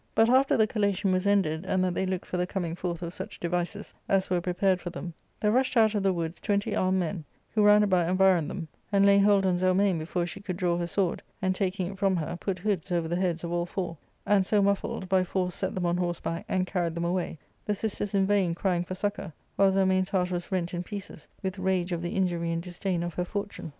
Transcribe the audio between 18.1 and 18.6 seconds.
in vain